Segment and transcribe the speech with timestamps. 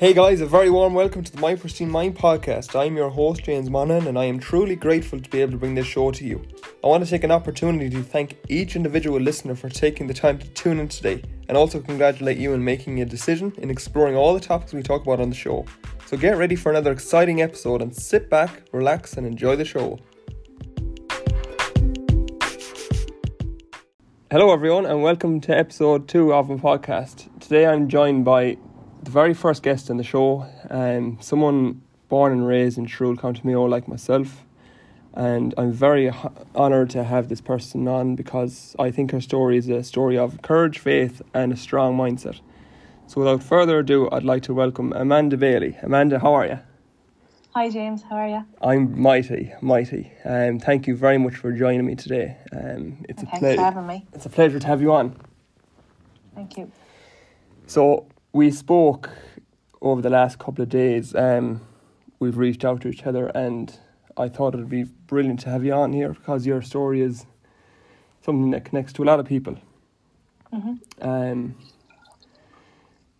[0.00, 2.74] Hey guys, a very warm welcome to the My Pristine Mind podcast.
[2.74, 5.74] I'm your host, James Monahan, and I am truly grateful to be able to bring
[5.74, 6.42] this show to you.
[6.82, 10.38] I want to take an opportunity to thank each individual listener for taking the time
[10.38, 14.32] to tune in today, and also congratulate you on making a decision in exploring all
[14.32, 15.66] the topics we talk about on the show.
[16.06, 19.98] So get ready for another exciting episode and sit back, relax, and enjoy the show.
[24.30, 27.28] Hello, everyone, and welcome to episode two of my podcast.
[27.38, 28.56] Today I'm joined by
[29.02, 33.40] the very first guest on the show, um, someone born and raised in Shrule, County
[33.44, 34.44] Mayo, like myself.
[35.14, 36.12] And I'm very
[36.54, 40.42] honoured to have this person on because I think her story is a story of
[40.42, 42.40] courage, faith, and a strong mindset.
[43.06, 45.76] So, without further ado, I'd like to welcome Amanda Bailey.
[45.82, 46.58] Amanda, how are you?
[47.54, 48.46] Hi James, how are you?
[48.62, 50.12] I'm mighty, mighty.
[50.24, 52.36] Um, thank you very much for joining me today.
[52.52, 53.56] Um, it's a Thanks pleasure.
[53.56, 54.06] for having me.
[54.12, 55.16] It's a pleasure to have you on.
[56.36, 56.70] Thank you.
[57.66, 59.10] So we spoke
[59.80, 61.14] over the last couple of days.
[61.14, 61.62] Um,
[62.18, 63.76] we've reached out to each other, and
[64.16, 67.26] I thought it'd be brilliant to have you on here because your story is
[68.24, 69.56] something that connects to a lot of people.
[70.52, 71.54] hmm Um,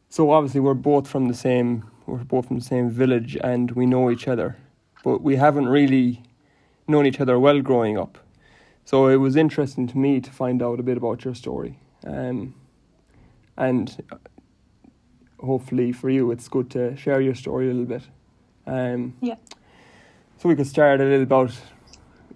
[0.09, 3.87] so obviously we're both from the same we're both from the same village and we
[3.87, 4.57] know each other,
[5.05, 6.23] but we haven't really
[6.89, 8.19] known each other well growing up.
[8.85, 12.55] So it was interesting to me to find out a bit about your story, um,
[13.57, 14.03] and
[15.43, 18.03] hopefully for you it's good to share your story a little bit.
[18.67, 19.37] Um, Yeah.
[20.39, 21.53] So we could start a little about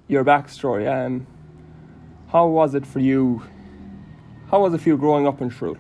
[0.08, 0.86] your backstory.
[0.86, 1.26] Um,
[2.28, 3.42] how was it for you?
[4.50, 5.78] How was it for you growing up in Shrule?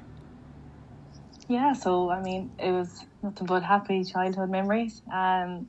[1.48, 5.02] Yeah, so I mean, it was nothing but happy childhood memories.
[5.12, 5.68] Um,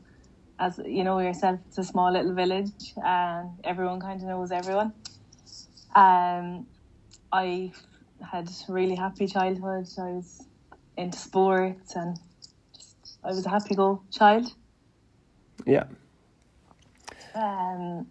[0.58, 4.94] as you know yourself, it's a small little village, and everyone kind of knows everyone.
[5.94, 6.67] Um,
[7.31, 7.73] I
[8.22, 9.88] had really happy childhood.
[9.97, 10.47] I was
[10.97, 12.17] into sports, and
[12.73, 14.53] just, I was a happy-go child.
[15.65, 15.85] Yeah.
[17.35, 18.07] Um,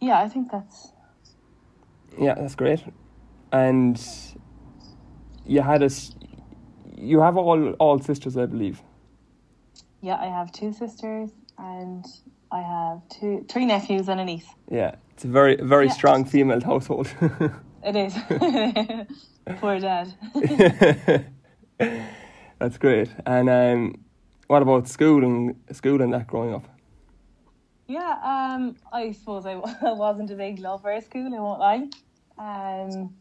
[0.00, 0.92] yeah, I think that's
[2.18, 2.82] Yeah, that's great.
[3.52, 4.00] And
[5.46, 5.90] you had a,
[6.96, 8.82] you have all all sisters, I believe.
[10.00, 10.16] yeah.
[10.16, 12.04] I have two sisters, and
[12.50, 14.48] I have two, three nephews and a niece.
[14.70, 15.92] Yeah, it's a very very Yeah.
[15.92, 17.08] strong female household.
[17.84, 18.14] It is.
[19.56, 20.14] Poor dad.
[22.58, 23.10] that's great.
[23.26, 23.94] And um,
[24.46, 26.68] what about school and school and that growing up?
[27.88, 31.88] Yeah, um, I suppose I wa- wasn't a big lover of school, I won't lie.
[32.38, 33.14] Um,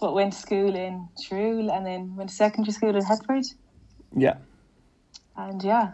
[0.00, 3.44] but went to school in Shrule and then went to secondary school in Headford.
[4.16, 4.36] Yeah.
[5.36, 5.92] And yeah,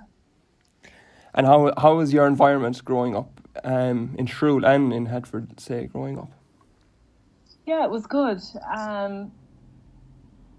[1.35, 5.87] And how how was your environment growing up um, in Shrule and in Headford, say,
[5.87, 6.31] growing up?
[7.67, 8.41] Yeah, it was good.
[8.75, 9.33] Um,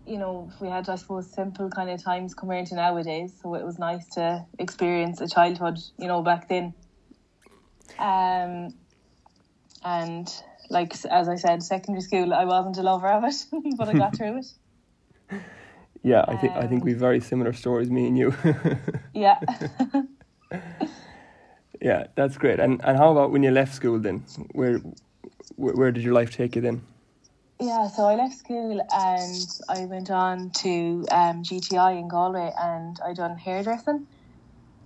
[0.05, 3.39] you know, we had, I suppose, simple kind of times compared to nowadays.
[3.41, 6.73] So it was nice to experience a childhood, you know, back then.
[7.99, 8.73] Um,
[9.83, 10.27] and
[10.69, 13.35] like as I said, secondary school, I wasn't a lover of it,
[13.77, 14.45] but I got through it.
[16.05, 18.33] Yeah, I think I think Um, we've very similar stories, me and you.
[19.13, 19.39] Yeah.
[21.81, 22.59] yeah, that's great.
[22.59, 24.25] And and how about when you left school then?
[24.51, 24.79] Where
[25.55, 26.81] where, where did your life take you then?
[27.63, 32.97] Yeah, so I left school and I went on to um, GTI in Galway and
[33.05, 34.05] I done hairdressing.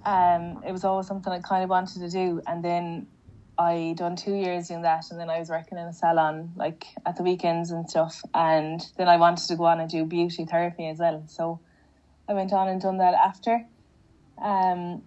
[0.06, 3.08] Um, it was always something I kind of wanted to do, and then
[3.58, 6.86] I done two years doing that, and then I was working in a salon like
[7.06, 10.46] at the weekends and stuff, and then I wanted to go on and do beauty
[10.46, 11.26] therapy as well.
[11.28, 11.62] So
[12.30, 13.66] I went on and done that after.
[14.44, 15.04] Um,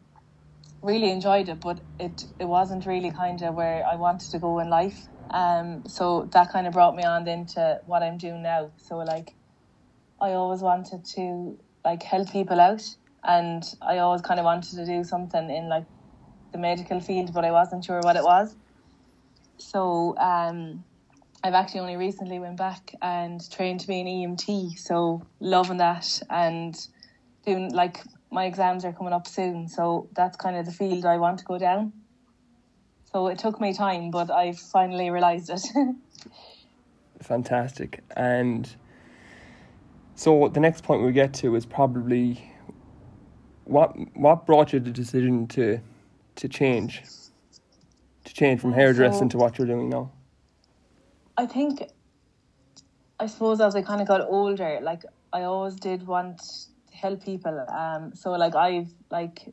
[0.82, 4.58] really enjoyed it, but it it wasn't really kind of where I wanted to go
[4.60, 5.08] in life.
[5.32, 8.72] Um, so that kind of brought me on into what I'm doing now.
[8.78, 9.34] So like,
[10.20, 12.82] I always wanted to like help people out,
[13.24, 15.84] and I always kind of wanted to do something in like
[16.52, 18.56] the medical field, but I wasn't sure what it was.
[19.58, 20.84] So um,
[21.42, 24.78] I've actually only recently went back and trained to be an EMT.
[24.78, 26.74] So loving that and
[27.46, 29.68] doing like my exams are coming up soon.
[29.68, 31.92] So that's kind of the field I want to go down.
[33.12, 35.62] So it took me time, but I finally realised it.
[37.22, 38.02] Fantastic.
[38.16, 38.72] And
[40.14, 42.52] so the next point we get to is probably
[43.64, 45.80] what what brought you the decision to
[46.36, 47.02] to change
[48.24, 50.10] to change from hairdressing So- to what you're doing now.
[51.36, 51.82] I think,
[53.18, 57.24] I suppose as I kind of got older, like I always did want to help
[57.24, 57.64] people.
[57.68, 59.48] Um, so like I've like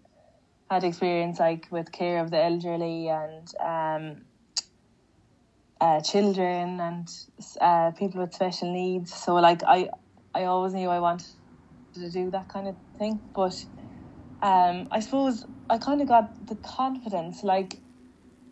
[0.69, 4.25] had experience like with care of the elderly and um,
[5.80, 7.08] uh, children and
[7.62, 9.14] uh, people with special needs.
[9.14, 9.90] So like I,
[10.34, 11.28] I always knew I wanted
[11.96, 13.22] to do that kind of thing.
[13.34, 13.54] But
[14.42, 17.81] um, I suppose I kind of got the confidence, like,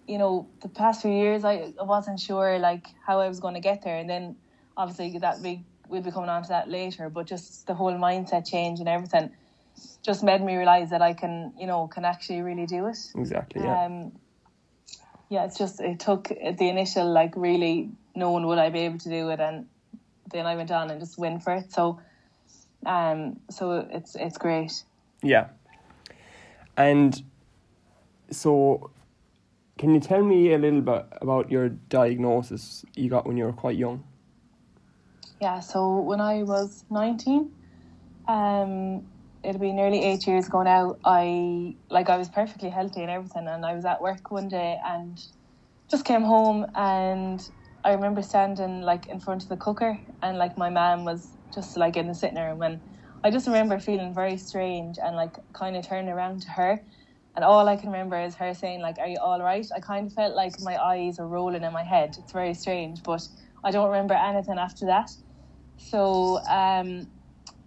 [0.08, 3.56] you know, the past few years, I, I wasn't sure, like, how I was going
[3.56, 3.98] to get there.
[3.98, 4.38] And then
[4.78, 8.48] obviously that we we'll be coming on to that later, but just the whole mindset
[8.48, 9.32] change and everything
[10.04, 12.98] just made me realize that I can, you know, can actually really do it.
[13.16, 13.64] Exactly.
[13.64, 13.86] Yeah.
[13.86, 14.12] Um,
[15.30, 19.10] yeah, it's just it took the initial like really knowing would I be able to
[19.10, 19.66] do it, and
[20.32, 21.72] then I went on and just went for it.
[21.72, 22.00] So,
[22.86, 24.84] um, so it's it's great.
[25.24, 25.48] Yeah.
[26.78, 27.24] And
[28.30, 28.92] so,
[29.78, 33.54] can you tell me a little bit about your diagnosis you got when you were
[33.54, 34.04] quite young?
[35.42, 37.52] Yeah, so when I was nineteen,
[38.28, 39.06] um,
[39.46, 40.98] it'll be nearly eight years ago now.
[41.06, 44.80] I like I was perfectly healthy and everything, and I was at work one day
[44.86, 45.20] and
[45.90, 47.42] just came home and
[47.84, 51.78] I remember standing like in front of the cooker and like my mom was just
[51.78, 52.82] like in the sitting room and
[53.24, 56.82] I just remember feeling very strange and like kind of turning around to her
[57.36, 59.66] and all I can remember is her saying like are you all right?
[59.76, 62.16] I kind of felt like my eyes are rolling in my head.
[62.18, 63.22] It's very strange but
[63.64, 65.12] I don't remember anything after that.
[65.78, 67.08] So um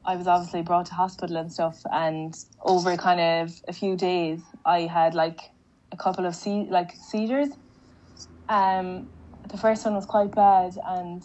[0.09, 2.35] I was obviously brought to hospital and stuff, and
[2.65, 5.39] over kind of a few days, I had like
[5.93, 7.51] a couple of se- like seizures.
[8.49, 9.11] Um,
[9.51, 11.23] the first one was quite bad, and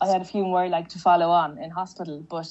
[0.00, 2.48] I had a few more like to follow on in hospital, but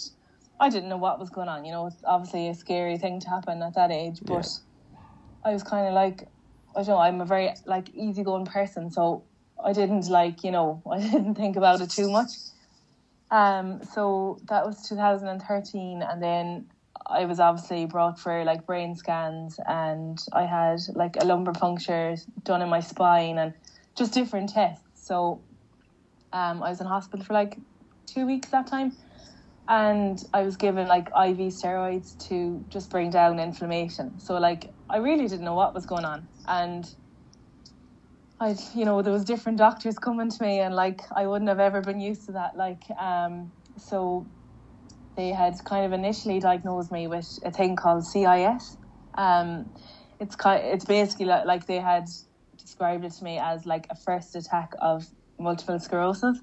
[0.59, 1.65] I didn't know what was going on.
[1.65, 5.49] You know, it's obviously a scary thing to happen at that age, but yeah.
[5.49, 6.27] I was kind of like,
[6.75, 9.25] I don't know, I'm a very like easygoing person, so
[9.65, 12.29] I didn't like, you know, I didn't think about it too much.
[13.31, 16.67] Um, so that was 2013, and then
[17.07, 22.15] I was obviously brought for like brain scans, and I had like a lumbar puncture
[22.43, 23.53] done in my spine, and
[23.97, 24.85] just different tests.
[24.95, 25.43] So
[26.33, 27.57] um, I was in hospital for like
[28.05, 28.97] two weeks that time,
[29.69, 34.19] and I was given like IV steroids to just bring down inflammation.
[34.19, 36.85] So like I really didn't know what was going on, and
[38.41, 41.59] I, you know, there was different doctors coming to me, and like I wouldn't have
[41.59, 42.57] ever been used to that.
[42.57, 44.25] Like, um, so
[45.15, 48.77] they had kind of initially diagnosed me with a thing called CIS.
[49.13, 49.69] Um,
[50.19, 52.09] it's kind, it's basically like, like they had
[52.57, 55.05] described it to me as like a first attack of
[55.37, 56.39] multiple sclerosis.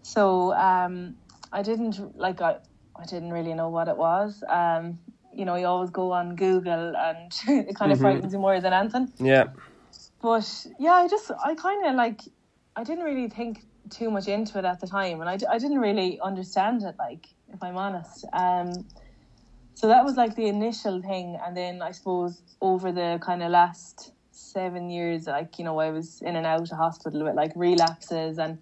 [0.00, 1.16] So um,
[1.52, 2.56] I didn't like I,
[2.96, 4.42] I didn't really know what it was.
[4.48, 4.98] Um,
[5.34, 8.06] you know, you always go on Google, and it kind of mm-hmm.
[8.06, 9.12] frightens you more than anything.
[9.18, 9.48] Yeah
[10.20, 12.22] but yeah, I just I kind of like
[12.76, 15.78] I didn't really think too much into it at the time, and I, I didn't
[15.78, 16.94] really understand it.
[16.98, 18.72] Like if I'm honest, um,
[19.74, 23.50] so that was like the initial thing, and then I suppose over the kind of
[23.50, 27.52] last seven years, like you know, I was in and out of hospital with like
[27.54, 28.58] relapses, and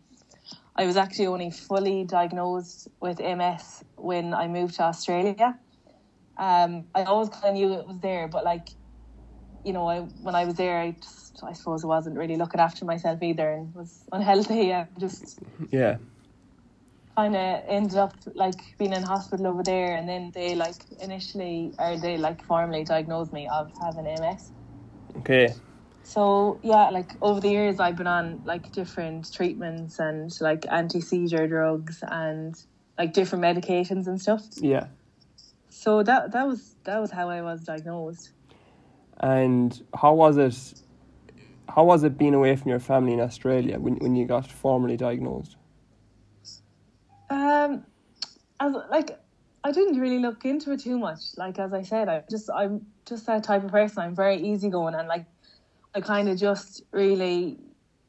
[0.76, 5.58] I was actually only fully diagnosed with MS when I moved to Australia.
[6.36, 8.68] Um, I always kind of knew it was there, but like,
[9.66, 12.60] you know, I when I was there, I just I suppose I wasn't really looking
[12.60, 14.70] after myself either and was unhealthy.
[14.76, 15.40] And just
[15.70, 15.96] yeah.
[17.16, 21.72] kind of ended up like being in hospital over there and then they like initially
[21.78, 24.52] or they like formally diagnosed me of having MS
[25.18, 25.54] okay.
[26.04, 31.48] So yeah like over the years I've been on like different treatments and like anti-seizure
[31.48, 32.54] drugs and
[32.98, 34.42] like different medications and stuff.
[34.58, 34.88] Yeah.
[35.70, 38.32] So that that was that was how I was diagnosed
[39.20, 40.74] and how was it
[41.68, 44.96] how was it being away from your family in Australia when when you got formally
[44.96, 45.56] diagnosed?
[47.28, 47.84] Um,
[48.60, 49.18] as like
[49.64, 51.20] I didn't really look into it too much.
[51.36, 54.02] Like as I said, I just I'm just that type of person.
[54.02, 55.26] I'm very easygoing and like
[55.94, 57.58] I kind of just really,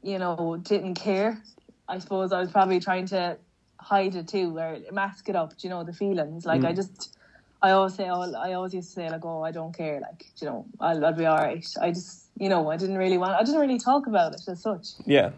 [0.02, 1.42] you know, didn't care.
[1.88, 3.38] I suppose I was probably trying to
[3.80, 5.54] hide it too or mask it up.
[5.60, 6.44] you know the feelings?
[6.44, 6.68] Like mm.
[6.68, 7.17] I just.
[7.60, 10.26] I always say, oh, I always used to say, like, oh, I don't care, like,
[10.40, 11.66] you know, I'll, I'll be all right.
[11.80, 14.62] I just you know, I didn't really want, I didn't really talk about it as
[14.62, 14.88] such.
[15.04, 15.30] Yeah.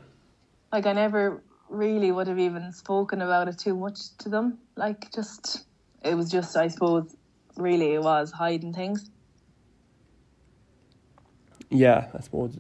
[0.73, 4.59] Like I never really would have even spoken about it too much to them.
[4.77, 5.65] Like just,
[6.05, 7.17] it was just, I suppose,
[7.57, 9.11] really it was hiding things.
[11.71, 12.59] Yeah, I suppose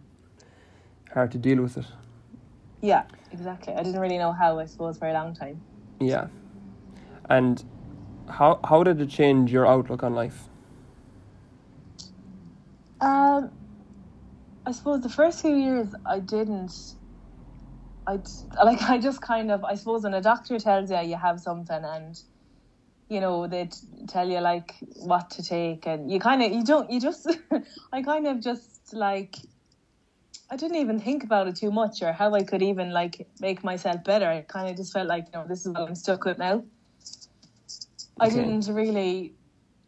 [1.13, 1.87] hard to deal with it.
[2.81, 3.03] Yeah,
[3.33, 3.75] exactly.
[3.75, 5.61] I didn't really know how, I suppose, for a long time.
[5.99, 6.29] Yeah.
[7.29, 7.63] And
[8.31, 10.49] how how did it change your outlook on life?
[13.01, 13.51] Um,
[14.67, 16.73] I suppose the first few years I didn't.
[18.07, 18.19] I
[18.65, 21.85] like I just kind of I suppose when a doctor tells you you have something
[21.85, 22.21] and
[23.09, 23.69] you know they
[24.09, 27.29] tell you like what to take and you kind of you don't you just
[27.93, 29.37] I kind of just like
[30.51, 33.63] I didn't even think about it too much or how I could even like make
[33.63, 34.27] myself better.
[34.27, 36.65] I kind of just felt like you know this is what I'm stuck with now.
[38.21, 38.35] I Okay.
[38.37, 39.35] didn't really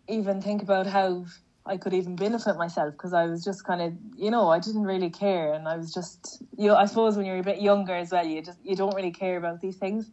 [0.09, 1.27] even think about how
[1.67, 4.85] I could even benefit myself because I was just kind of, you know, I didn't
[4.85, 7.95] really care, and I was just, you know, I suppose when you're a bit younger
[7.95, 10.11] as well, you just you don't really care about these things.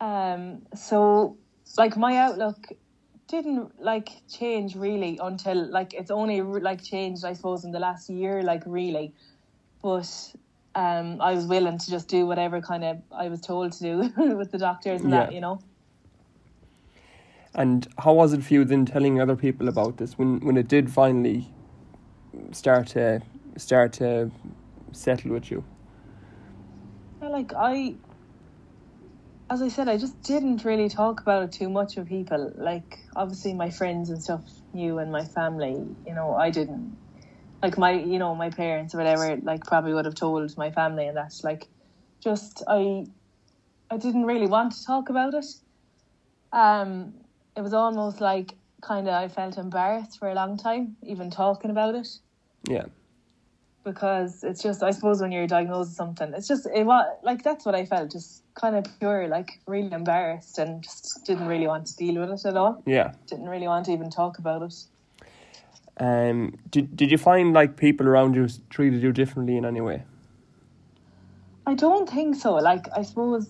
[0.00, 1.38] Um, so
[1.78, 2.68] like my outlook
[3.28, 8.08] didn't like change really until like it's only like changed, I suppose, in the last
[8.10, 9.14] year, like really,
[9.82, 10.10] but.
[10.74, 14.12] Um, I was willing to just do whatever kind of I was told to do
[14.36, 15.58] with the doctors and that, you know.
[17.56, 20.68] And how was it for you then telling other people about this when when it
[20.68, 21.48] did finally
[22.52, 23.22] start to
[23.56, 24.30] start to
[24.92, 25.64] settle with you?
[27.22, 27.94] Yeah, like I,
[29.48, 32.52] as I said, I just didn't really talk about it too much with people.
[32.56, 34.44] Like obviously my friends and stuff
[34.74, 36.94] knew, and my family, you know, I didn't.
[37.62, 41.06] Like my, you know, my parents or whatever, like probably would have told my family,
[41.06, 41.68] and that's like,
[42.22, 43.06] just I,
[43.90, 45.46] I didn't really want to talk about it.
[46.52, 47.14] Um,
[47.56, 51.70] it was almost like kind of I felt embarrassed for a long time, even talking
[51.70, 52.08] about it
[52.68, 52.84] Yeah.
[53.84, 57.42] because it's just I suppose when you're diagnosed with something, it's just it was like
[57.42, 61.66] that's what I felt, just kind of pure, like really embarrassed, and just didn't really
[61.66, 62.82] want to deal with it at all.
[62.86, 63.12] Yeah.
[63.26, 64.74] Didn't really want to even talk about it.
[65.98, 70.02] Um did did you find like people around you treated you differently in any way?
[71.66, 72.54] I don't think so.
[72.54, 73.48] Like I suppose,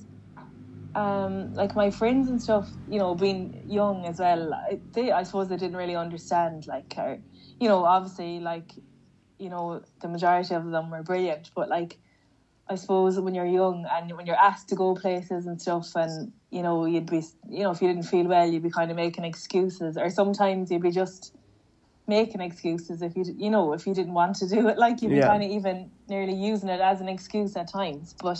[0.96, 5.24] um, like my friends and stuff, you know, being young as well, I, they I
[5.24, 6.66] suppose they didn't really understand.
[6.66, 7.22] Like, or,
[7.60, 8.72] you know, obviously, like,
[9.38, 11.98] you know, the majority of them were brilliant, but like,
[12.68, 16.32] I suppose when you're young and when you're asked to go places and stuff, and
[16.50, 18.96] you know, you'd be, you know, if you didn't feel well, you'd be kind of
[18.96, 21.36] making excuses, or sometimes you'd be just
[22.08, 25.10] making excuses if you you know if you didn't want to do it like you'd
[25.12, 25.26] be Yeah.
[25.26, 28.38] kind of even nearly using it as an excuse at times but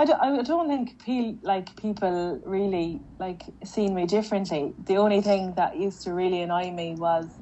[0.00, 4.74] I don't, I don't think pe- like people really like seen me differently.
[4.78, 7.38] The only thing that used to really annoy me was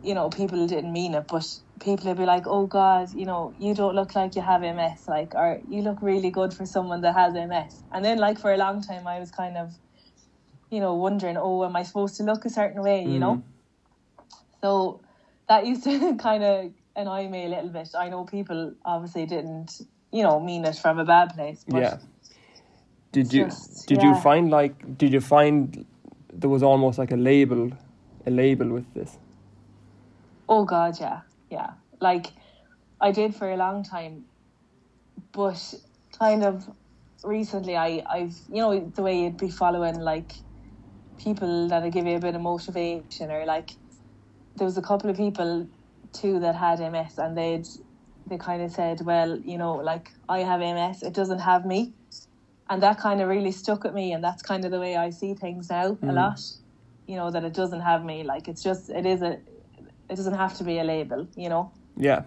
[0.00, 1.44] you know people didn't mean it but
[1.80, 5.02] people would be like oh god you know you don't look like you have ms
[5.08, 8.52] like or you look really good for someone that has ms and then like for
[8.52, 9.72] a long time i was kind of
[10.70, 13.04] you know wondering oh am i supposed to look a certain way?
[13.04, 13.34] You know?
[13.36, 13.42] Mm.
[14.60, 15.00] So
[15.48, 17.88] that used to kind of annoy me a little bit.
[17.98, 19.80] I know people obviously didn't,
[20.12, 21.64] you know, mean it from a bad place.
[21.68, 21.98] But yeah.
[23.12, 25.84] Did you just- did you find like did you find
[26.32, 27.70] there was almost like a label
[28.26, 29.18] a label with this?
[30.48, 31.70] Oh God, yeah, yeah.
[32.00, 32.28] Like
[33.00, 34.24] I did for a long time,
[35.32, 35.74] but
[36.18, 36.68] kind of
[37.24, 40.32] recently, I I've you know the way you'd be following like
[41.18, 43.70] people that give you a bit of motivation or like
[44.56, 45.66] there was a couple of people
[46.12, 47.66] too that had MS and they'd
[48.28, 51.92] they kind of said, well, you know, like I have MS, it doesn't have me,
[52.68, 55.10] and that kind of really stuck at me, and that's kind of the way I
[55.10, 56.40] see things now a lot.
[57.06, 59.38] You know that it doesn't have me, like it's just it is a
[60.10, 61.72] it doesn't have to be a label, you know.
[61.96, 62.22] Yeah.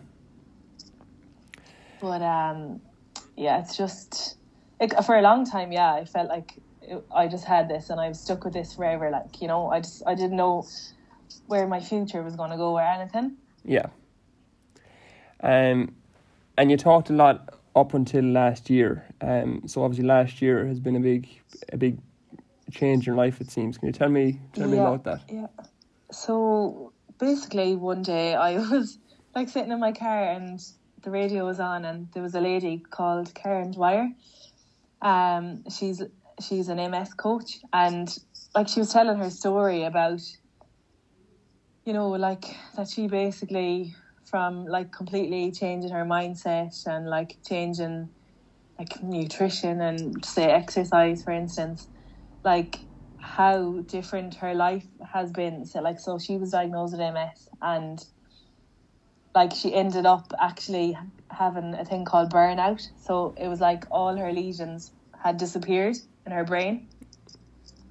[1.99, 2.81] But um,
[3.35, 4.37] yeah, it's just
[4.79, 5.71] like for a long time.
[5.71, 9.09] Yeah, I felt like it, I just had this, and I've stuck with this forever.
[9.09, 10.65] Like you know, I just I didn't know
[11.47, 13.37] where my future was going to go or anything.
[13.63, 13.87] Yeah.
[15.41, 15.95] Um,
[16.57, 19.05] and you talked a lot up until last year.
[19.21, 21.27] Um, so obviously last year has been a big,
[21.71, 21.97] a big
[22.71, 23.41] change in your life.
[23.41, 23.77] It seems.
[23.77, 25.21] Can you tell me, tell me about that?
[25.29, 25.47] Yeah.
[26.11, 28.97] So basically, one day I was
[29.35, 30.59] like sitting in my car and
[31.03, 34.09] the radio was on, and there was a lady called Karen Dwyer.
[35.01, 36.01] Um, she's
[36.39, 38.15] she's an MS coach, and
[38.53, 40.21] like she was telling her story about,
[41.85, 42.45] you know, like
[42.75, 43.95] that she basically
[44.31, 48.09] from like completely changing her mindset and like changing
[48.79, 51.87] like nutrition and say exercise for instance
[52.43, 52.79] like
[53.17, 55.65] how different her life has been.
[55.65, 58.03] So like so she was diagnosed with MS and
[59.35, 60.97] like she ended up actually
[61.31, 62.81] having a thing called burnout.
[62.97, 64.91] So it was like all her lesions
[65.23, 66.89] had disappeared in her brain.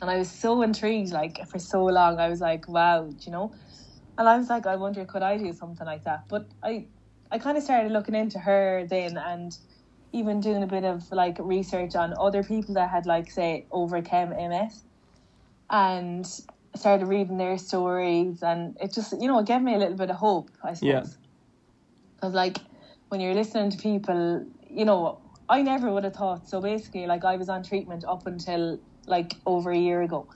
[0.03, 2.19] And I was so intrigued, like for so long.
[2.19, 3.53] I was like, wow, you know?
[4.19, 6.25] And I was like, I wonder could I do something like that?
[6.29, 6.89] But I
[7.31, 9.57] I kind of started looking into her then and
[10.13, 14.31] even doing a bit of like research on other people that had like say overcome
[14.31, 14.83] MS
[15.71, 16.27] and
[16.75, 20.11] started reading their stories and it just you know it gave me a little bit
[20.11, 21.05] of hope I suppose Yeah.
[22.17, 22.59] because like
[23.09, 27.25] when you're listening to people you know I never would have thought so basically like
[27.25, 30.29] I was on treatment up until like over a year ago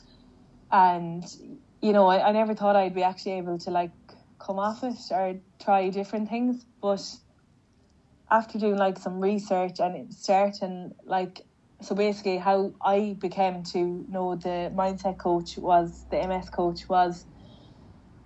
[0.75, 1.25] and
[1.81, 3.93] you know I, I never thought I'd be actually able to like
[4.38, 7.02] come off it or try different things but
[8.31, 11.40] after doing like some research and starting like
[11.85, 17.26] so basically, how I became to know the mindset coach was the MS coach was.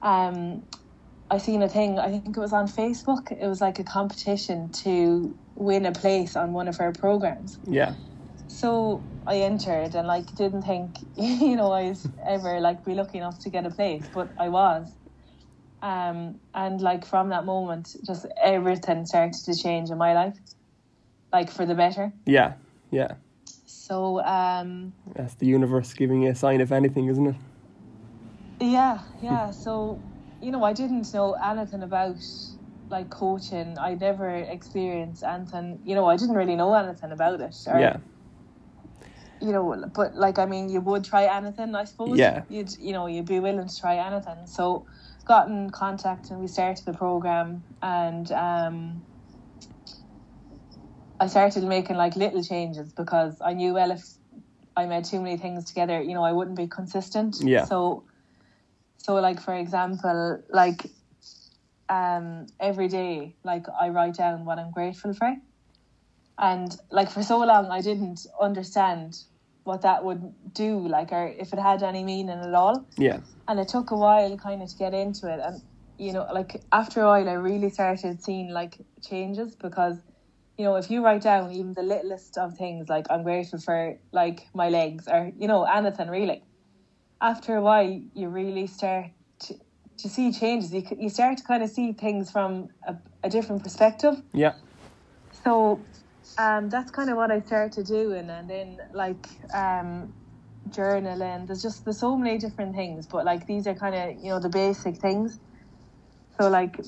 [0.03, 0.65] Um,
[1.31, 1.99] I seen a thing.
[1.99, 3.33] I think it was on Facebook.
[3.33, 7.59] It was like a competition to win a place on one of her programs.
[7.67, 7.95] Yeah.
[8.49, 13.19] So I entered and like didn't think you know I was ever like be lucky
[13.19, 14.89] enough to get a place, but I was.
[15.81, 20.37] Um, and like from that moment, just everything started to change in my life,
[21.33, 22.13] like for the better.
[22.27, 22.55] Yeah.
[22.91, 23.15] Yeah.
[23.67, 27.37] So um, That's the universe giving you a sign, if anything, isn't it?
[28.61, 29.51] yeah, yeah.
[29.51, 30.01] So
[30.43, 32.17] you know, I didn't know anything about
[32.91, 33.77] like coaching.
[33.79, 35.81] I never experienced anything.
[35.85, 37.55] You know, I didn't really know anything about it.
[37.67, 37.99] Or, Yeah.
[39.41, 42.19] You know, but like I mean, you would try anything, I suppose.
[42.19, 42.43] Yeah.
[42.49, 44.47] You'd you know you'd be willing to try anything.
[44.47, 44.87] So
[45.27, 49.03] got in contact and we started the program and um,
[51.21, 54.03] I started making like little changes because I knew well if
[54.77, 57.37] I made too many things together, you know, I wouldn't be consistent.
[57.41, 57.65] Yeah.
[57.65, 58.05] So
[58.97, 60.87] so like for example, like
[61.89, 65.35] um every day like I write down what I'm grateful for.
[66.39, 69.17] And like for so long I didn't understand
[69.65, 72.87] what that would do, like or if it had any meaning at all.
[72.97, 73.21] Yeah.
[73.49, 75.61] And it took a while kind of to get into it and
[75.99, 79.97] you know, like after a while I really started seeing like changes because
[80.57, 83.97] you know, if you write down even the littlest of things like I'm grateful for
[84.13, 86.43] like my legs or, you know, anything really,
[87.21, 89.07] after a while you really start
[89.41, 89.55] to,
[89.99, 90.73] to see changes.
[90.73, 94.21] You, you start to kind of see things from a, a different perspective.
[94.33, 94.55] Yeah.
[95.45, 95.81] So
[96.39, 100.15] um, that's kind of what I started doing, and then like um,
[100.71, 101.47] journaling.
[101.47, 104.41] There's just there's so many different things, but like these are kind of you know
[104.41, 105.39] the basic things.
[106.39, 106.79] So like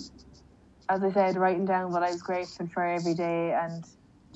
[0.89, 3.85] as I said, writing down what I was grateful for every day, and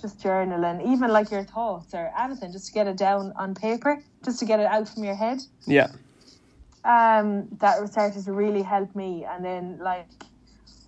[0.00, 3.99] just journaling, even like your thoughts or anything, just to get it down on paper,
[4.25, 5.88] just to get it out from your head Yeah.
[6.84, 9.25] um, that started to really help me.
[9.28, 10.08] And then like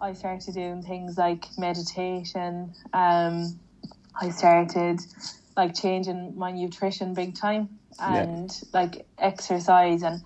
[0.01, 2.75] I started doing things like meditation.
[2.93, 3.61] Um,
[4.21, 5.01] I started
[5.57, 8.27] like changing my nutrition big time Yeah.
[8.27, 10.23] and like exercise and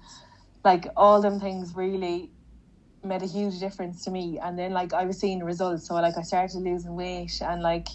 [0.64, 2.32] like all them things really
[3.04, 4.38] made a huge difference to me.
[4.42, 7.88] And then like I was seeing results, so like I started losing weight and like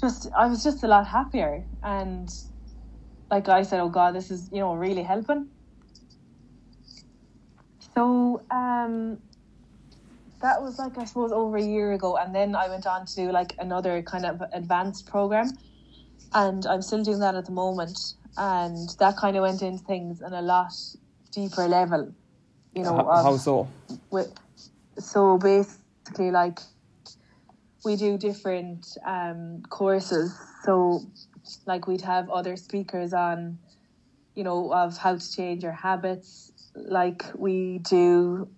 [0.00, 2.28] just I was just a lot happier and
[3.30, 5.48] like I said, oh God, this is you know really helping.
[7.94, 9.18] So um,
[10.42, 13.14] that was like I suppose over a year ago, and then I went on to
[13.14, 15.52] do like another kind of advanced program,
[16.32, 17.98] and I'm still doing that at the moment,
[18.36, 20.72] and that kind of went into things on a lot
[21.32, 22.12] deeper level,
[22.74, 22.96] you know.
[23.00, 23.68] H- of- how so?
[24.10, 24.32] with,
[24.98, 26.60] so basically like
[27.84, 31.00] we do different um, courses so
[31.66, 33.58] like we'd have other speakers on
[34.34, 38.48] you know of how to change your habits like we do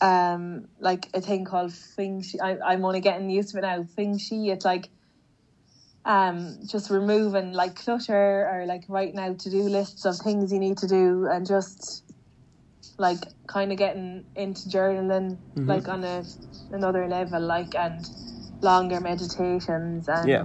[0.00, 3.84] um like a thing called feng shui I, i'm only getting used to it now
[3.96, 4.90] feng shui it's like
[6.04, 10.78] um just removing like clutter or like writing out to-do lists of things you need
[10.78, 12.04] to do and just
[12.98, 15.66] like kind of getting into journaling Mhm.
[15.66, 16.24] like on a
[16.70, 18.08] another level like and
[18.62, 20.44] longer meditations and Yeah.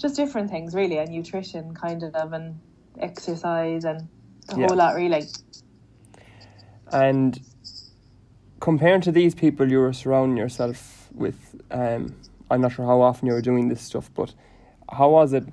[0.00, 2.60] just different things really and nutrition kind of and
[3.00, 4.08] exercise and
[4.48, 4.66] a Yeah.
[4.66, 5.26] whole lot really
[6.92, 7.38] And
[8.60, 12.14] compared to these people you were surrounding yourself with, um,
[12.50, 14.34] I'm not sure how often you were doing this stuff, but
[14.90, 15.44] how was it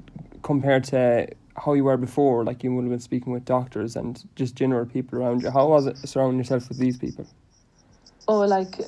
[0.42, 2.44] compared to how you were before?
[2.44, 5.52] Like you would have been speaking with doctors and just general people around you.
[5.52, 7.28] How was it surrounding yourself with these people?
[8.28, 8.80] oh like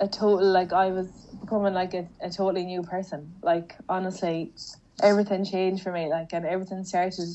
[0.00, 1.08] a total like I was
[1.40, 4.52] becoming like a, a totally new person like honestly
[5.02, 7.28] everything changed for me like and everything started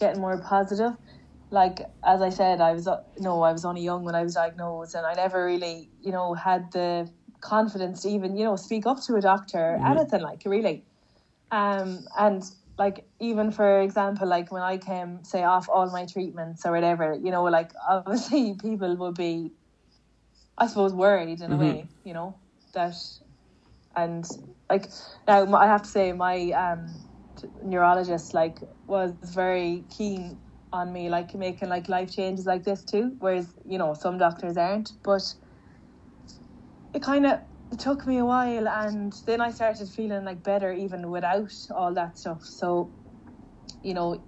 [0.00, 0.92] getting more positive
[1.54, 4.34] like as I said I was uh, no I was only young when I was
[4.34, 8.86] diagnosed and I never really you know had the confidence to even you know speak
[8.86, 9.84] up to a doctor Mhm.
[9.86, 10.84] anything like really
[11.52, 12.42] um and
[12.78, 17.14] like even for example like when I came say off all my treatments or whatever
[17.14, 19.52] you know like obviously people would be
[20.58, 21.58] I suppose worried in a Mhm.
[21.58, 22.36] way, you know,
[22.74, 22.94] that
[23.96, 24.24] and
[24.70, 24.86] like
[25.28, 26.86] now I have to say my um
[27.64, 30.38] neurologist like was very keen
[30.74, 34.56] on me like making like life changes like this too, whereas you know some doctors
[34.56, 35.22] aren't, but
[36.92, 37.40] it kind of
[37.78, 42.18] took me a while and then I started feeling like better even without all that
[42.18, 42.42] stuff.
[42.44, 42.92] So,
[43.82, 44.22] you know,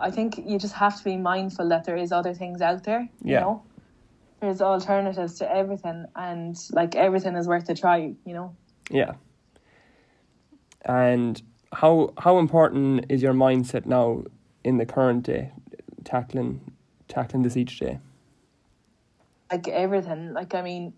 [0.00, 3.02] I think you just have to be mindful that there is other things out there,
[3.24, 3.40] you Yeah.
[3.40, 3.64] know
[4.40, 8.56] there's alternatives to everything and like everything is worth a try you know
[8.90, 9.12] Yeah.
[10.84, 11.40] And
[11.72, 14.24] how how important is your mindset now
[14.64, 15.52] in the current day,
[16.04, 16.60] tackling
[17.08, 17.98] tackling this each day?
[19.50, 20.32] Like everything.
[20.32, 20.92] Like I mean,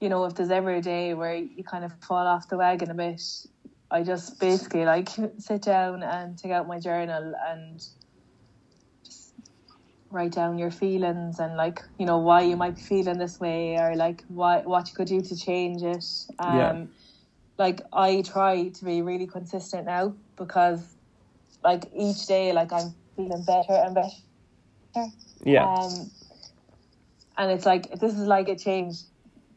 [0.00, 2.90] you know, if there's ever a day where you kind of fall off the wagon
[2.90, 3.22] a bit,
[3.90, 7.82] I just basically like sit down and take out my journal and
[9.04, 9.34] just
[10.10, 13.76] write down your feelings and like you know why you might be feeling this way
[13.76, 16.04] or like what what you could do to change it.
[16.38, 16.84] Um, Yeah.
[17.56, 20.96] Like I try to be really consistent now because
[21.62, 25.08] like each day like I'm feeling better and better.
[25.44, 26.10] Yeah, Um,
[27.36, 28.96] and it's like this is like a change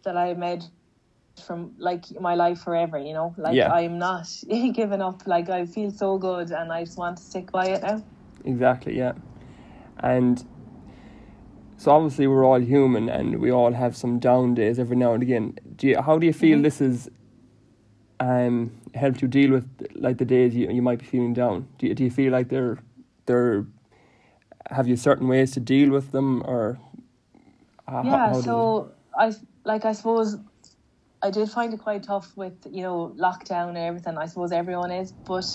[0.03, 0.63] that I made
[1.45, 2.97] from like my life forever.
[2.97, 3.71] You know, like Yeah.
[3.71, 4.27] I'm not
[4.73, 5.25] giving up.
[5.27, 8.03] Like I feel so good, and I just want to stick by it now.
[8.43, 8.97] exactly.
[8.97, 9.13] Yeah,
[9.99, 10.43] and
[11.77, 15.21] so obviously we're all human, and we all have some down days every now and
[15.21, 15.57] again.
[15.75, 16.63] Do you, how do you feel Mhm.
[16.63, 17.09] this is
[18.19, 21.67] um helped you deal with like the days you you might be feeling down?
[21.77, 22.79] Do you, do you feel like they're
[23.27, 23.67] they're
[24.71, 26.79] have you certain ways to deal with them or
[27.87, 28.31] how, yeah.
[28.31, 29.33] how so I
[29.65, 30.37] like I suppose
[31.21, 34.17] I did find it quite tough with you know lockdown and everything.
[34.17, 35.45] I suppose everyone is, but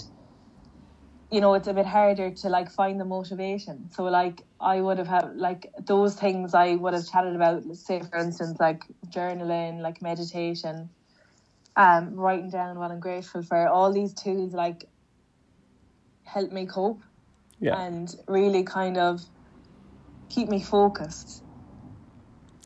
[1.31, 3.91] you know it's a bit harder to like find the motivation.
[3.93, 7.65] So like I would have had like those things I would have chatted about.
[7.77, 10.91] Say for instance like journaling, like meditation,
[11.77, 13.69] um, writing down what I'm grateful for.
[13.69, 14.85] All these tools like
[16.25, 17.03] help me cope
[17.63, 19.23] yeah and really kind of
[20.29, 21.43] keep me focused.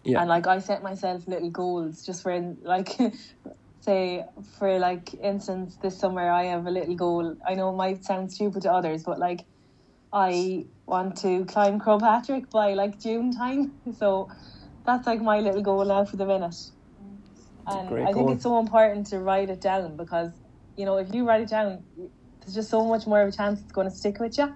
[0.04, 0.20] Yeah.
[0.20, 2.96] And like I set myself little goals just for in, like
[3.80, 4.24] say
[4.58, 7.36] for like instance this summer I have a little goal.
[7.46, 9.44] I know it might sound stupid to others, but like
[10.12, 13.72] I want to climb Croagh Patrick by like June time.
[13.98, 14.28] So
[14.86, 16.54] that's like my little goal now for the minute.
[17.66, 20.30] And I think it's so important to write it down because
[20.76, 23.60] you know if you write it down, there's just so much more of a chance
[23.60, 24.54] it's going to stick with you.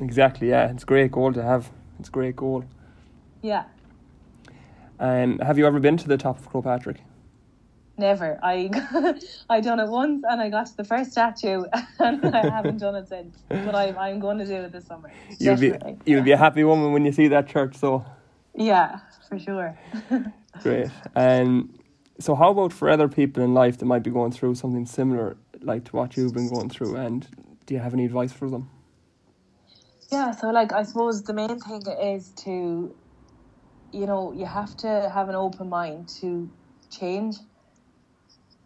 [0.00, 2.64] Exactly yeah it's a great goal to have it's a great goal
[3.42, 3.64] Yeah.
[4.98, 7.00] um have you ever been to the top of Croagh Patrick
[7.98, 8.38] Never.
[8.42, 8.70] I
[9.50, 11.64] I done it once and I got to the first statue
[11.98, 13.36] and I haven't done it since.
[13.48, 15.12] But I I'm going to do it this summer.
[15.38, 15.74] you'll be
[16.06, 18.04] you'll be a happy woman when you see that church so
[18.54, 19.78] Yeah, for sure.
[20.62, 20.88] Great.
[21.14, 21.78] Um,
[22.18, 25.36] so how about for other people in life that might be going through something similar,
[25.60, 27.26] like to what you've been going through, and
[27.66, 28.70] do you have any advice for them?
[30.12, 32.96] Yeah, so like I suppose the main thing is to,
[33.92, 36.50] you know, you have to have an open mind to
[36.90, 37.36] change.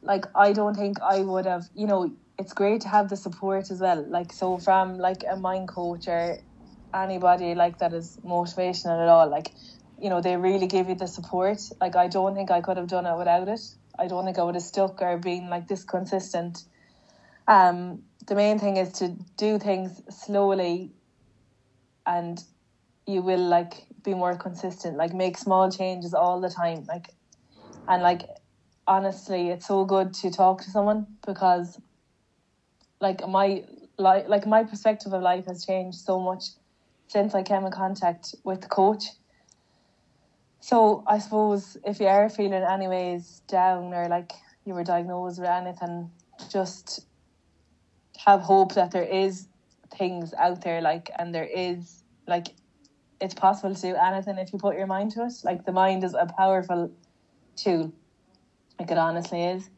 [0.03, 3.71] Like I don't think I would have, you know, it's great to have the support
[3.71, 4.05] as well.
[4.09, 6.39] Like so from like a mind coach or
[6.95, 9.29] anybody like that is motivational at all.
[9.31, 9.53] Like,
[9.99, 11.61] you know, they really give you the support.
[11.81, 13.61] Like I don't think I could have done it without it.
[13.99, 16.65] I don't think I would have stuck or been like this consistent.
[17.49, 20.93] Um, the main thing is to do things slowly
[22.07, 22.43] and
[23.07, 27.11] you will like be more consistent like make small changes all the time like
[27.89, 28.23] and like
[28.87, 31.81] honestly it's so good to talk to someone because
[33.01, 33.65] like my
[33.99, 36.45] like like my perspective of life has changed so much
[37.09, 39.05] since I came in contact with the coach.
[40.61, 44.33] So I suppose if you are feeling anyways down or like
[44.65, 46.11] you were diagnosed with anything
[46.51, 47.07] just
[48.25, 49.47] have hope that there is
[49.91, 52.49] things out there like and there is like
[53.21, 56.05] it's possible to do anything if you put your mind to it like the mind
[56.05, 56.91] is a powerful
[57.57, 57.93] tool
[58.79, 59.71] like it honestly is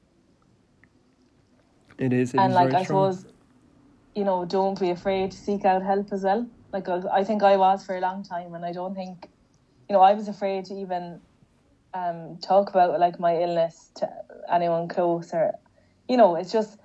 [1.98, 2.34] It is.
[2.34, 3.12] It and is like i strong.
[3.12, 3.26] suppose
[4.14, 7.42] you know don't be afraid to seek out help as well like I, I think
[7.42, 9.28] i was for a long time and i don't think
[9.88, 11.20] you know i was afraid to even
[11.94, 14.08] um talk about like my illness to
[14.50, 15.54] anyone close or
[16.08, 16.78] you know it's just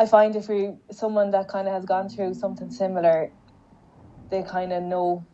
[0.00, 3.30] i find if you're someone that kind of has gone through something similar
[4.30, 5.24] they kind of know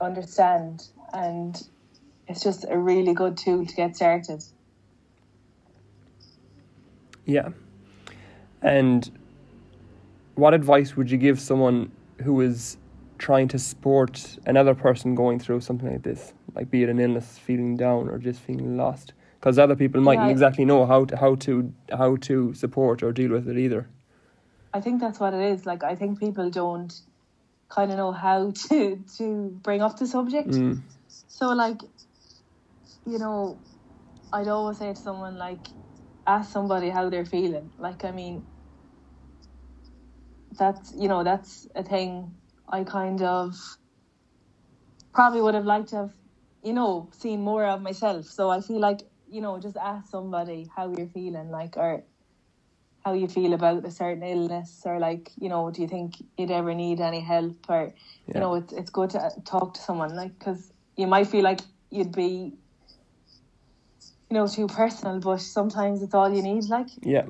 [0.00, 1.68] understand and
[2.28, 4.42] it's just a really good tool to get started
[7.26, 7.50] Yeah.
[8.62, 9.10] And
[10.34, 11.90] what advice would you give someone
[12.22, 12.76] who is
[13.18, 17.38] trying to support another person going through something like this, like be it an illness,
[17.38, 19.12] feeling down, or just feeling lost?
[19.40, 20.32] Because other people mightn't Yeah.
[20.32, 23.88] exactly know how to how to how to support or deal with it either.
[24.74, 25.66] I think that's what it is.
[25.66, 26.92] Like I think people don't
[27.70, 30.50] kind of know how to to bring up the subject.
[30.50, 30.82] Mm.
[31.28, 31.80] So like,
[33.06, 33.60] you know,
[34.32, 35.68] I'd always say to someone like,
[36.26, 37.70] ask somebody how they're feeling.
[37.78, 38.46] Like I mean,
[40.58, 42.34] that's you know that's a thing
[42.68, 43.54] I kind of
[45.14, 46.14] probably would have liked to have
[46.64, 48.26] you know seen more of myself.
[48.26, 52.04] So I feel like you know just ask somebody how you're feeling, like or
[53.04, 56.50] how you feel about a certain illness or like you know do you think you'd
[56.50, 57.92] ever need any help or
[58.26, 58.34] Yeah.
[58.34, 61.60] you know it's it's good to talk to someone like because you might feel like
[61.90, 62.54] you'd be
[64.30, 67.26] you know too personal but sometimes it's all you need like Yeah.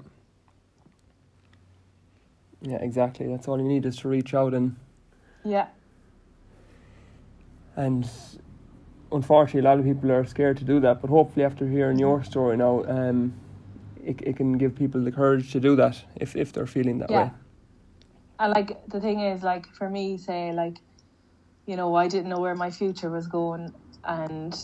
[2.67, 3.27] Yeah, exactly.
[3.27, 4.77] That's all you need is to reach out and
[5.45, 5.67] yeah
[7.77, 8.09] and
[9.13, 11.01] unfortunately a lot of people are scared to do that.
[11.01, 13.35] But hopefully after hearing your story now, um,
[14.07, 17.11] it it can give people the courage to do that if if they're feeling that
[17.11, 17.25] Yeah.
[17.25, 17.33] way.
[18.38, 20.79] And like the thing is, like for me, say like,
[21.67, 23.73] you know, I didn't know where my future was going,
[24.05, 24.55] and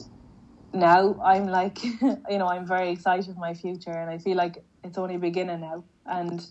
[0.74, 4.64] now I'm like, you know, I'm very excited for my future, and I feel like
[4.85, 5.85] it's only beginning now.
[6.07, 6.44] And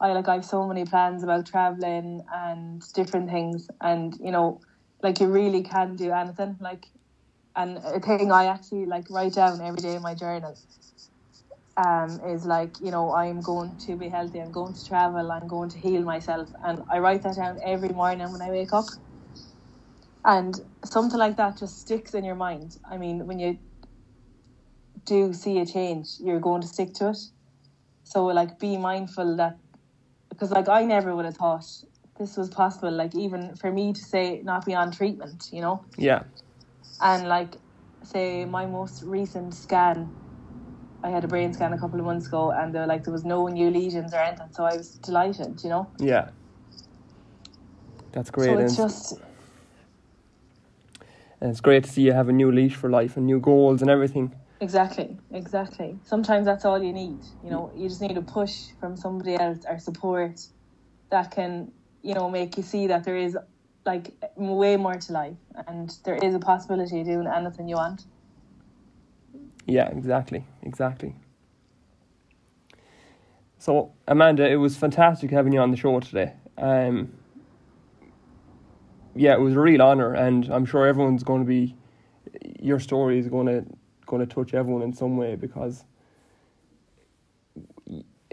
[0.00, 4.60] I like I have so many plans about traveling and different things, and you know,
[5.02, 6.56] like you really can do anything.
[6.60, 6.86] Like,
[7.56, 10.56] and a thing I actually like write down every day in my journal
[11.76, 15.48] um, is like, you know, I'm going to be healthy, I'm going to travel, I'm
[15.48, 16.50] going to heal myself.
[16.64, 18.86] And I write that down every morning when I wake up.
[20.24, 22.76] And something like that just sticks in your mind.
[22.88, 23.58] I mean, when you
[25.04, 27.18] do see a change, you're going to stick to it.
[28.04, 29.58] So, like, be mindful that,
[30.30, 31.64] because, like, I never would have thought
[32.18, 32.92] this was possible.
[32.92, 35.84] Like, even for me to say not be on treatment, you know?
[35.96, 36.24] Yeah.
[37.00, 37.56] And like,
[38.04, 40.12] say my most recent scan,
[41.04, 43.12] I had a brain scan a couple of months ago, and they were like there
[43.12, 44.48] was no new lesions or anything.
[44.52, 45.90] So I was delighted, you know.
[45.98, 46.28] Yeah.
[48.12, 48.46] That's great.
[48.46, 49.20] so it's just
[51.42, 53.82] and it's great to see you have a new leash for life and new goals
[53.82, 54.32] and everything.
[54.60, 55.98] exactly, exactly.
[56.04, 57.18] Sometimes that's all you need.
[57.42, 60.38] You know, you just need a push from somebody else or support
[61.10, 63.36] that can, you know, make you see that there is
[63.84, 65.36] like way more to life,
[65.66, 68.04] and there is a possibility of doing anything you want.
[69.66, 71.14] Yeah, exactly, exactly.
[73.58, 76.32] So, Amanda, it was fantastic having you on the show today.
[76.58, 77.12] Um,
[79.14, 81.76] yeah, it was a real honor, and I'm sure everyone's going to be.
[82.60, 83.64] Your story is going to
[84.06, 85.84] going to touch everyone in some way because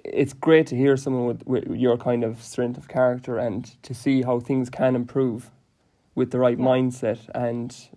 [0.04, 3.94] it's great to hear someone with, with your kind of strength of character and to
[3.94, 5.52] see how things can improve
[6.16, 7.90] with the right mindset and,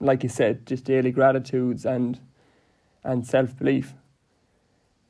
[0.00, 2.18] like you said, just daily gratitudes and
[3.04, 3.94] and self belief.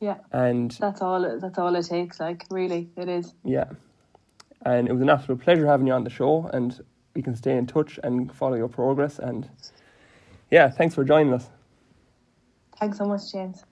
[0.00, 1.24] Yeah, And that's all.
[1.24, 2.20] it- That's all it takes.
[2.20, 3.35] Like, really, it is.
[3.44, 3.66] yeah,
[4.64, 6.48] and it was an absolute pleasure having you on the show.
[6.55, 6.81] And
[7.14, 9.18] we can stay in touch and follow your progress.
[9.18, 9.48] And
[10.50, 11.50] yeah, thanks for joining us.
[12.79, 13.64] Thanks so much, James.